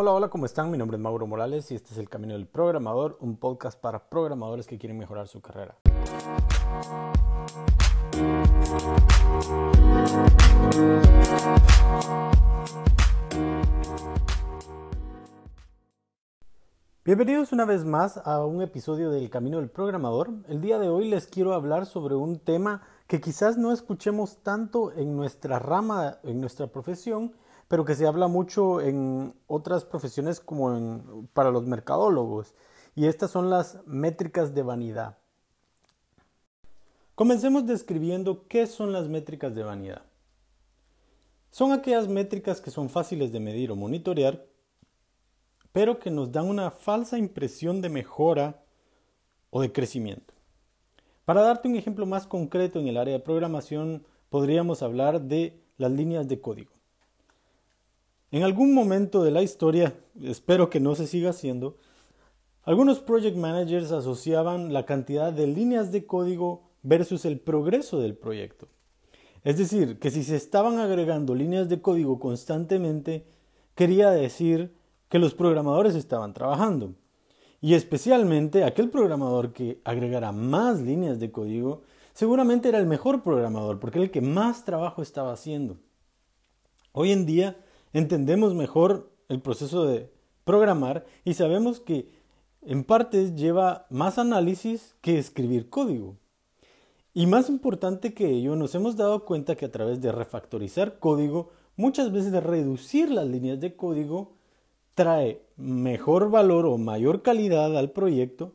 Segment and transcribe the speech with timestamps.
[0.00, 0.70] Hola, hola, ¿cómo están?
[0.70, 4.08] Mi nombre es Mauro Morales y este es El Camino del Programador, un podcast para
[4.08, 5.76] programadores que quieren mejorar su carrera.
[17.04, 20.30] Bienvenidos una vez más a un episodio del Camino del Programador.
[20.46, 24.92] El día de hoy les quiero hablar sobre un tema que quizás no escuchemos tanto
[24.92, 27.32] en nuestra rama, en nuestra profesión,
[27.68, 32.54] pero que se habla mucho en otras profesiones como para los mercadólogos.
[32.94, 35.18] Y estas son las métricas de vanidad.
[37.14, 40.02] Comencemos describiendo qué son las métricas de vanidad.
[41.50, 44.48] Son aquellas métricas que son fáciles de medir o monitorear
[45.72, 48.62] pero que nos dan una falsa impresión de mejora
[49.50, 50.34] o de crecimiento.
[51.24, 55.92] Para darte un ejemplo más concreto en el área de programación, podríamos hablar de las
[55.92, 56.72] líneas de código.
[58.30, 61.78] En algún momento de la historia, espero que no se siga haciendo,
[62.62, 68.68] algunos project managers asociaban la cantidad de líneas de código versus el progreso del proyecto.
[69.44, 73.24] Es decir, que si se estaban agregando líneas de código constantemente,
[73.74, 74.74] quería decir
[75.08, 76.92] que los programadores estaban trabajando.
[77.62, 81.80] Y especialmente aquel programador que agregara más líneas de código,
[82.12, 85.78] seguramente era el mejor programador, porque era el que más trabajo estaba haciendo.
[86.92, 87.56] Hoy en día
[87.92, 90.10] entendemos mejor el proceso de
[90.44, 92.10] programar y sabemos que
[92.62, 96.16] en partes lleva más análisis que escribir código.
[97.14, 101.50] Y más importante que ello, nos hemos dado cuenta que a través de refactorizar código,
[101.76, 104.34] muchas veces de reducir las líneas de código,
[104.94, 108.54] trae mejor valor o mayor calidad al proyecto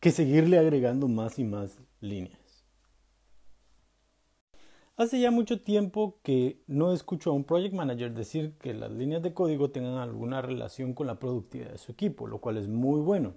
[0.00, 2.39] que seguirle agregando más y más líneas.
[5.00, 9.22] Hace ya mucho tiempo que no escucho a un project manager decir que las líneas
[9.22, 13.00] de código tengan alguna relación con la productividad de su equipo, lo cual es muy
[13.00, 13.32] bueno.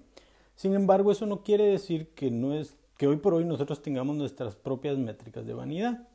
[0.56, 4.18] Sin embargo, eso no quiere decir que no es que hoy por hoy nosotros tengamos
[4.18, 6.06] nuestras propias métricas de vanidad.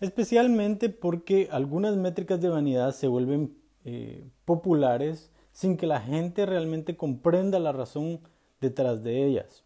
[0.00, 6.96] Especialmente porque algunas métricas de vanidad se vuelven eh, populares sin que la gente realmente
[6.96, 8.22] comprenda la razón
[8.60, 9.62] detrás de ellas.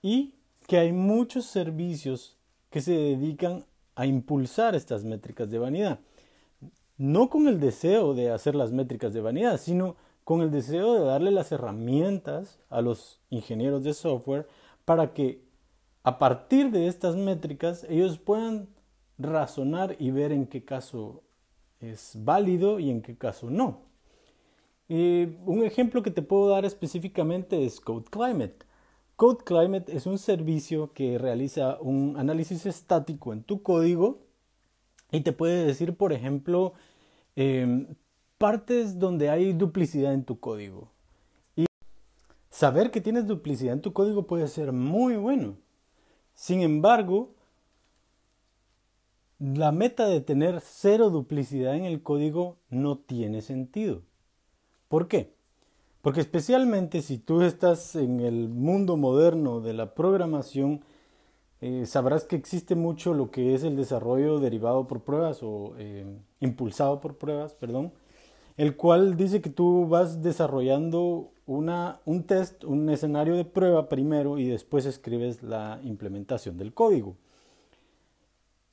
[0.00, 0.34] Y
[0.68, 2.36] que hay muchos servicios
[2.70, 3.64] que se dedican
[3.96, 5.98] a impulsar estas métricas de vanidad.
[6.98, 11.04] No con el deseo de hacer las métricas de vanidad, sino con el deseo de
[11.04, 14.46] darle las herramientas a los ingenieros de software
[14.84, 15.42] para que
[16.02, 18.68] a partir de estas métricas ellos puedan
[19.18, 21.22] razonar y ver en qué caso
[21.80, 23.80] es válido y en qué caso no.
[24.88, 28.65] un ejemplo que te puedo dar específicamente es Code Climate.
[29.16, 34.18] Code Climate es un servicio que realiza un análisis estático en tu código
[35.10, 36.74] y te puede decir, por ejemplo,
[37.34, 37.94] em,
[38.36, 40.90] partes donde hay duplicidad en tu código.
[41.56, 41.64] Y
[42.50, 45.56] saber que tienes duplicidad en tu código puede ser muy bueno.
[46.34, 47.30] Sin embargo,
[49.38, 54.02] la meta de tener cero duplicidad en el código no tiene sentido.
[54.88, 55.35] ¿Por qué?
[56.06, 60.84] Porque especialmente si tú estás en el mundo moderno de la programación,
[61.60, 66.06] eh, sabrás que existe mucho lo que es el desarrollo derivado por pruebas o eh,
[66.38, 67.92] impulsado por pruebas, perdón,
[68.56, 74.38] el cual dice que tú vas desarrollando una, un test, un escenario de prueba primero
[74.38, 77.16] y después escribes la implementación del código.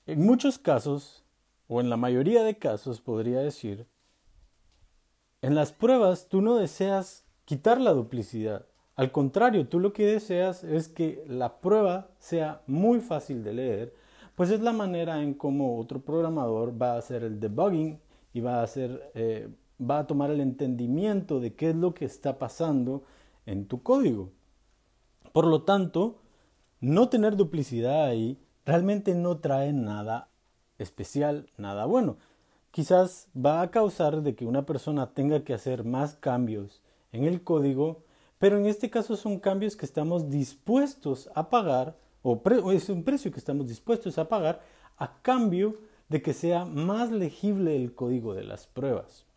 [0.05, 1.23] En muchos casos,
[1.67, 3.87] o en la mayoría de casos podría decir,
[5.43, 8.65] en las pruebas tú no deseas quitar la duplicidad.
[8.95, 13.93] Al contrario, tú lo que deseas es que la prueba sea muy fácil de leer,
[14.35, 17.99] pues es la manera en cómo otro programador va a hacer el debugging
[18.31, 19.49] y va a, hacer, eh,
[19.81, 23.03] va a tomar el entendimiento de qué es lo que está pasando
[23.45, 24.31] en tu código.
[25.33, 26.21] Por lo tanto,
[26.79, 30.29] no tener duplicidad ahí realmente no trae nada
[30.77, 32.15] especial, nada bueno.
[32.73, 36.81] Quizás va a causar de que una persona tenga que hacer más cambios
[37.11, 38.01] en el código,
[38.39, 43.31] pero en este caso son cambios que estamos dispuestos a pagar, o, es un precio
[43.31, 44.63] que estamos dispuestos a pagar
[44.97, 45.75] a cambio
[46.09, 49.27] de que sea más legible el código de las pruebas.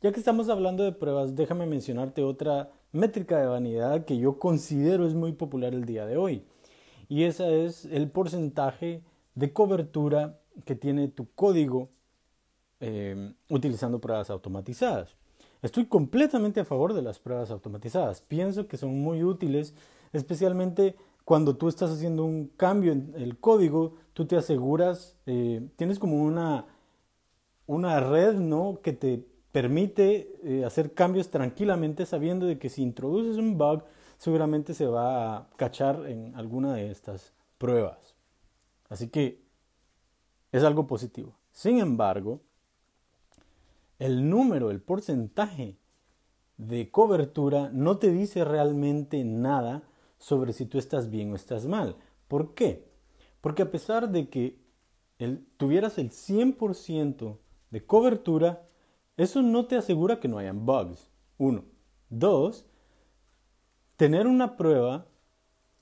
[0.00, 5.04] Ya que estamos hablando de pruebas, déjame mencionarte otra métrica de vanidad que yo considero
[5.04, 6.44] es muy popular el día de hoy
[7.08, 9.02] y ese es el porcentaje
[9.34, 11.88] de cobertura que tiene tu código
[12.86, 15.16] eh, utilizando pruebas automatizadas.
[15.62, 18.20] Estoy completamente a favor de las pruebas automatizadas.
[18.20, 19.72] Pienso que son muy útiles,
[20.12, 20.94] especialmente
[21.24, 26.22] cuando tú estás haciendo un cambio en el código, tú te aseguras, eh, tienes como
[26.22, 26.66] una,
[27.66, 28.80] una red ¿no?
[28.82, 33.84] que te permite eh, hacer cambios tranquilamente sabiendo de que si introduces un bug
[34.18, 38.14] seguramente se va a cachar en alguna de estas pruebas.
[38.90, 39.42] Así que
[40.52, 41.34] es algo positivo.
[41.50, 42.42] Sin embargo,
[44.04, 45.78] el número, el porcentaje
[46.58, 49.82] de cobertura no te dice realmente nada
[50.18, 51.96] sobre si tú estás bien o estás mal.
[52.28, 52.86] ¿Por qué?
[53.40, 54.58] Porque a pesar de que
[55.56, 57.38] tuvieras el 100%
[57.70, 58.68] de cobertura,
[59.16, 61.10] eso no te asegura que no hayan bugs.
[61.38, 61.64] Uno.
[62.10, 62.66] Dos,
[63.96, 65.06] tener una prueba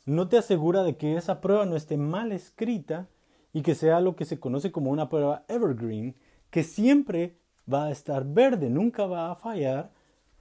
[0.06, 3.08] no te asegura de que esa prueba no esté mal escrita
[3.52, 6.14] y que sea lo que se conoce como una prueba evergreen,
[6.50, 9.90] que siempre va a estar verde, nunca va a fallar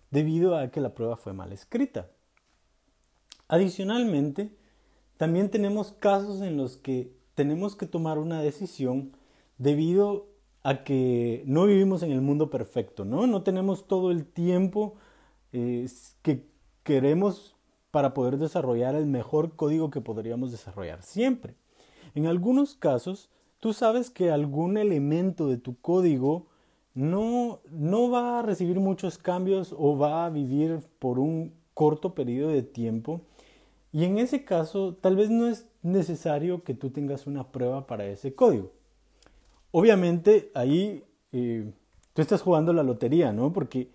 [0.09, 2.09] debido a que la prueba fue mal escrita.
[3.47, 4.56] Adicionalmente,
[5.18, 9.12] también tenemos casos en los que tenemos que tomar una decisión
[9.57, 10.27] debido
[10.63, 13.27] a que no vivimos en el mundo perfecto, ¿no?
[13.27, 14.95] No tenemos todo el tiempo
[15.53, 15.88] eh,
[16.21, 16.45] que
[16.83, 17.56] queremos
[17.89, 21.56] para poder desarrollar el mejor código que podríamos desarrollar siempre.
[22.15, 23.29] En algunos casos,
[23.59, 26.47] tú sabes que algún elemento de tu código
[26.93, 32.51] no, no va a recibir muchos cambios o va a vivir por un corto periodo
[32.51, 33.21] de tiempo.
[33.93, 38.05] Y en ese caso, tal vez no es necesario que tú tengas una prueba para
[38.05, 38.71] ese código.
[39.71, 41.71] Obviamente ahí eh,
[42.13, 43.51] tú estás jugando la lotería, ¿no?
[43.53, 43.89] Porque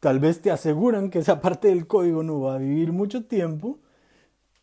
[0.00, 3.78] tal vez te aseguran que esa parte del código no va a vivir mucho tiempo,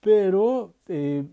[0.01, 1.25] pero eh,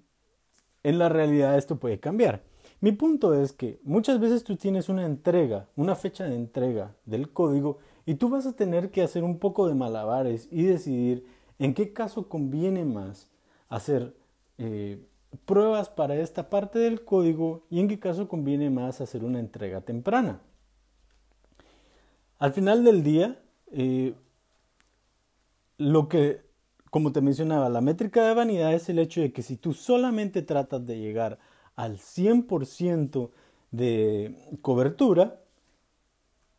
[0.83, 2.43] en la realidad esto puede cambiar.
[2.81, 7.31] Mi punto es que muchas veces tú tienes una entrega, una fecha de entrega del
[7.31, 11.27] código y tú vas a tener que hacer un poco de malabares y decidir
[11.59, 13.29] en qué caso conviene más
[13.69, 14.17] hacer
[14.57, 14.99] eh,
[15.45, 19.83] pruebas para esta parte del código y en qué caso conviene más hacer una entrega
[19.83, 20.41] temprana.
[22.39, 23.39] Al final del día,
[23.71, 24.15] eh,
[25.77, 26.41] lo que,
[26.91, 30.41] como te mencionaba, la métrica de vanidad es el hecho de que si tú solamente
[30.41, 31.39] tratas de llegar
[31.83, 33.31] al 100%
[33.71, 35.41] de cobertura,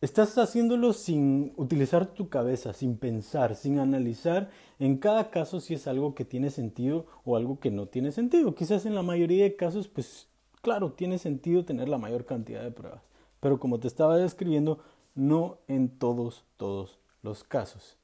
[0.01, 5.85] Estás haciéndolo sin utilizar tu cabeza, sin pensar, sin analizar en cada caso si es
[5.85, 8.55] algo que tiene sentido o algo que no tiene sentido.
[8.55, 10.27] Quizás en la mayoría de casos, pues
[10.63, 13.03] claro, tiene sentido tener la mayor cantidad de pruebas.
[13.39, 14.79] Pero como te estaba describiendo,
[15.13, 17.95] no en todos, todos los casos.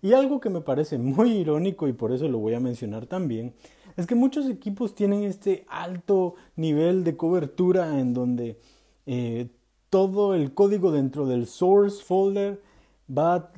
[0.00, 3.52] Y algo que me parece muy irónico y por eso lo voy a mencionar también,
[3.96, 8.58] es que muchos equipos tienen este alto nivel de cobertura en donde
[9.06, 9.48] eh,
[9.90, 12.62] todo el código dentro del source folder
[13.10, 13.52] va a,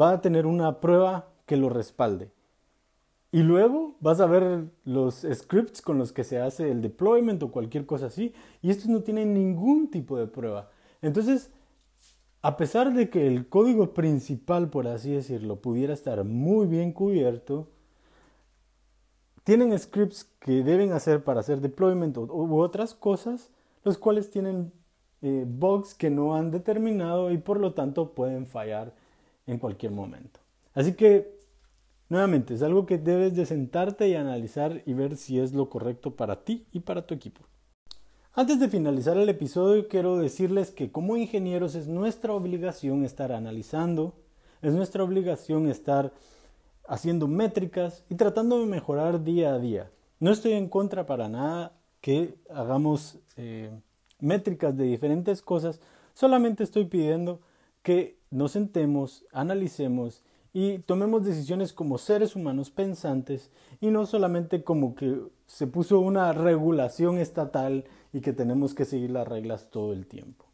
[0.00, 2.30] va a tener una prueba que lo respalde.
[3.30, 7.50] Y luego vas a ver los scripts con los que se hace el deployment o
[7.50, 8.34] cualquier cosa así.
[8.60, 10.70] Y estos no tienen ningún tipo de prueba.
[11.00, 11.50] Entonces,
[12.42, 17.68] a pesar de que el código principal, por así decirlo, pudiera estar muy bien cubierto,
[19.44, 23.50] tienen scripts que deben hacer para hacer deployment u otras cosas,
[23.84, 24.72] los cuales tienen
[25.22, 28.92] eh, bugs que no han determinado y por lo tanto pueden fallar
[29.46, 30.40] en cualquier momento.
[30.74, 31.38] Así que,
[32.08, 36.16] nuevamente, es algo que debes de sentarte y analizar y ver si es lo correcto
[36.16, 37.42] para ti y para tu equipo.
[38.34, 44.14] Antes de finalizar el episodio, quiero decirles que como ingenieros es nuestra obligación estar analizando,
[44.62, 46.12] es nuestra obligación estar
[46.86, 49.90] haciendo métricas y tratando de mejorar día a día.
[50.20, 53.70] No estoy en contra para nada que hagamos eh,
[54.20, 55.80] métricas de diferentes cosas,
[56.14, 57.40] solamente estoy pidiendo
[57.82, 60.22] que nos sentemos, analicemos
[60.52, 66.32] y tomemos decisiones como seres humanos pensantes y no solamente como que se puso una
[66.32, 70.44] regulación estatal y que tenemos que seguir las reglas todo el tiempo.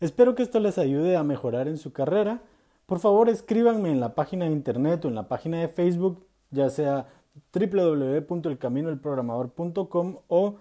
[0.00, 2.42] Espero que esto les ayude a mejorar en su carrera.
[2.90, 6.68] Por favor, escríbanme en la página de internet o en la página de Facebook, ya
[6.70, 7.06] sea
[7.54, 10.56] www.elcaminoelprogramador.com o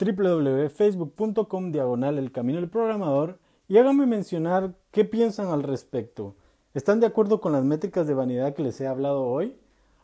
[0.00, 6.36] www.facebook.com diagonal el camino del programador y háganme mencionar qué piensan al respecto.
[6.72, 9.54] ¿Están de acuerdo con las métricas de vanidad que les he hablado hoy?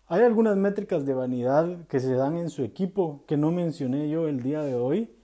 [0.06, 4.28] ¿Hay algunas métricas de vanidad que se dan en su equipo que no mencioné yo
[4.28, 5.16] el día de hoy?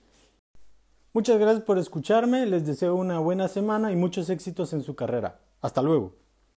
[1.12, 5.43] Muchas gracias por escucharme, les deseo una buena semana y muchos éxitos en su carrera.
[5.64, 6.12] Hasta luego.